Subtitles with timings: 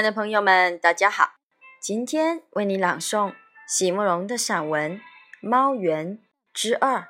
[0.00, 1.34] 亲爱的朋友们，大家好！
[1.78, 3.34] 今天为你朗诵
[3.68, 4.96] 席慕容的散文
[5.42, 6.18] 《猫园
[6.54, 7.00] 之二》。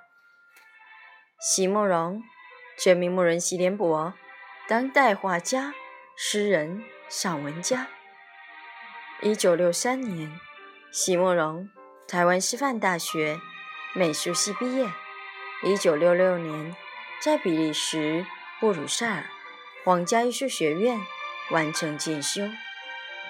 [1.40, 2.20] 席慕容，
[2.76, 4.12] 全名慕容席联博，
[4.66, 5.72] 当代画家、
[6.16, 7.86] 诗人、散文家。
[9.22, 10.40] 一九六三年，
[10.90, 11.70] 席慕容
[12.08, 13.38] 台湾师范大学
[13.94, 14.90] 美术系毕业。
[15.62, 16.74] 一九六六年，
[17.22, 18.26] 在比利时
[18.58, 19.26] 布鲁塞尔
[19.84, 20.98] 皇家艺术学院
[21.52, 22.42] 完成进修。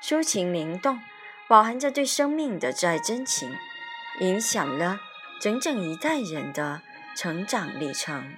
[0.00, 1.00] 抒情灵动，
[1.48, 3.54] 饱含着对生命的挚爱真情，
[4.20, 5.00] 影响了
[5.40, 6.80] 整整一代人的
[7.16, 8.34] 成长历程。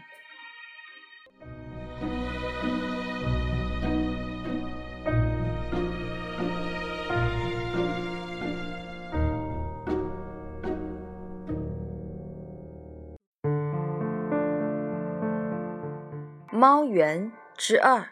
[16.50, 18.10] 猫园之二，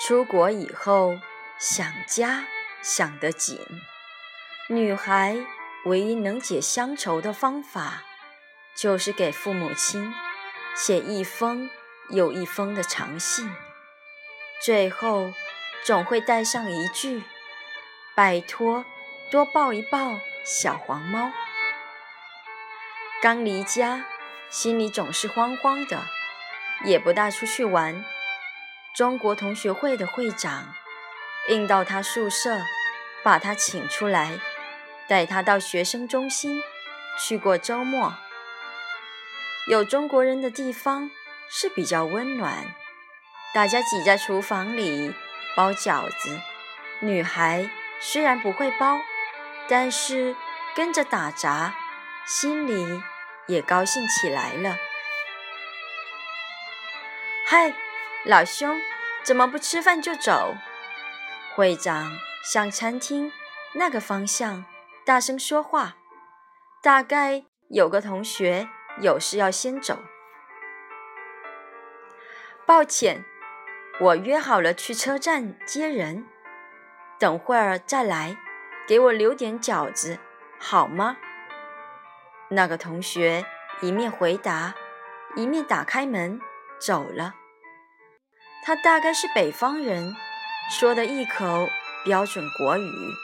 [0.00, 1.16] 出国以后。
[1.58, 2.44] 想家
[2.82, 3.58] 想得紧，
[4.68, 5.38] 女孩
[5.86, 8.02] 唯一能解乡愁的方法，
[8.76, 10.12] 就是给父母亲
[10.74, 11.70] 写一封
[12.10, 13.50] 又一封的长信，
[14.62, 15.32] 最后
[15.82, 17.24] 总会带上一句
[18.14, 18.84] ：“拜托，
[19.30, 21.32] 多抱一抱小黄猫。”
[23.22, 24.04] 刚离家，
[24.50, 26.02] 心里总是慌慌的，
[26.84, 28.04] 也不大出去玩。
[28.94, 30.74] 中国同学会的会长。
[31.48, 32.58] 应到他宿舍，
[33.22, 34.40] 把他请出来，
[35.06, 36.62] 带他到学生中心
[37.18, 38.14] 去过周末。
[39.68, 41.10] 有中国人的地方
[41.48, 42.74] 是比较温暖，
[43.54, 45.14] 大家挤在厨房里
[45.56, 46.40] 包饺子。
[47.00, 47.68] 女孩
[48.00, 49.00] 虽然不会包，
[49.68, 50.34] 但是
[50.74, 51.74] 跟着打杂，
[52.26, 53.02] 心里
[53.46, 54.76] 也高兴起来了。
[57.46, 57.72] 嗨，
[58.24, 58.80] 老兄，
[59.22, 60.56] 怎么不吃饭就走？
[61.56, 63.32] 会长向餐厅
[63.76, 64.66] 那个方向
[65.06, 65.96] 大声说话，
[66.82, 68.68] 大概有个同学
[69.00, 69.98] 有事要先走。
[72.66, 73.24] 抱歉，
[74.00, 76.26] 我约好了去车站接人，
[77.18, 78.36] 等会儿再来，
[78.86, 80.18] 给我留点饺子
[80.60, 81.16] 好吗？
[82.50, 83.46] 那个同学
[83.80, 84.74] 一面回答，
[85.34, 86.38] 一面打开门
[86.78, 87.34] 走了。
[88.62, 90.14] 他大概是北方人。
[90.68, 91.70] 说的一口
[92.04, 93.14] 标准国语，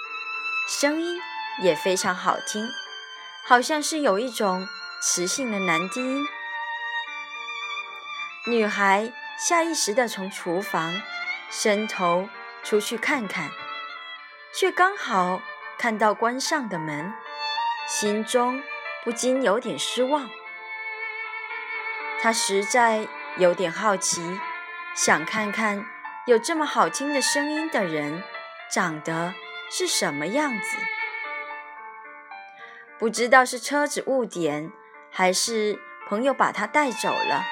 [0.69, 1.20] 声音
[1.60, 2.69] 也非常好听，
[3.44, 4.69] 好像是有一种
[5.03, 6.25] 磁性的男低音。
[8.47, 11.03] 女孩下意识地从厨房
[11.50, 12.28] 伸头
[12.62, 13.50] 出去看看，
[14.54, 15.42] 却刚好
[15.76, 17.12] 看到关上的门，
[17.88, 18.62] 心中
[19.03, 20.30] 不禁有点失望。
[22.20, 24.38] 她实在有点好奇，
[24.94, 25.84] 想看看。
[26.25, 28.22] 有这么好听的声音的人，
[28.71, 29.34] 长得
[29.69, 30.77] 是什么样子？
[32.97, 34.71] 不知道是车子误点，
[35.10, 37.44] 还是朋友把他带走了，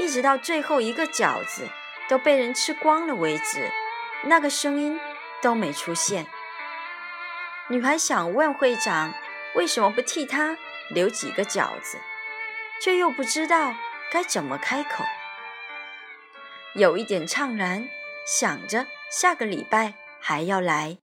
[0.00, 1.68] 一直到最后一个饺子
[2.08, 3.70] 都被人吃光了为止，
[4.24, 4.98] 那个声音
[5.42, 6.26] 都没出现。
[7.68, 9.12] 女孩想问会长
[9.54, 10.56] 为什么不替他
[10.88, 11.98] 留几个饺子，
[12.82, 13.74] 却又不知道
[14.10, 15.04] 该怎么开口，
[16.72, 17.86] 有一点怅然。
[18.28, 20.98] 想着下个礼拜还要来。